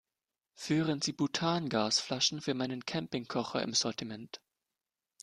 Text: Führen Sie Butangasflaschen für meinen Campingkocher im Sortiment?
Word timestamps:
Führen 0.55 0.99
Sie 0.99 1.11
Butangasflaschen 1.13 2.41
für 2.41 2.55
meinen 2.55 2.87
Campingkocher 2.87 3.61
im 3.61 3.75
Sortiment? 3.75 4.41